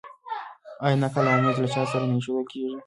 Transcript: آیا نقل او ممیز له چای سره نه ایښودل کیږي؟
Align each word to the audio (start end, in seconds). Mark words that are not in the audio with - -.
آیا 0.85 0.95
نقل 1.03 1.25
او 1.27 1.35
ممیز 1.37 1.57
له 1.61 1.67
چای 1.73 1.85
سره 1.93 2.05
نه 2.09 2.15
ایښودل 2.17 2.45
کیږي؟ 2.51 2.73